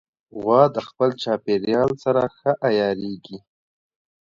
غوا 0.41 0.61
د 0.75 0.77
خپل 0.87 1.09
چاپېریال 1.23 1.91
سره 2.03 2.21
ښه 2.37 2.51
عیارېږي. 2.67 3.37